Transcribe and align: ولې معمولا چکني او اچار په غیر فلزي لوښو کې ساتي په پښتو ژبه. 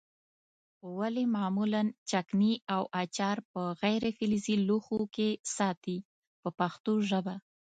ولې 0.97 1.23
معمولا 1.35 1.81
چکني 2.09 2.53
او 2.75 2.83
اچار 3.01 3.37
په 3.51 3.61
غیر 3.81 4.03
فلزي 4.17 4.55
لوښو 4.67 4.99
کې 5.15 5.29
ساتي 5.55 5.97
په 6.41 6.49
پښتو 6.59 6.93
ژبه. 7.09 7.35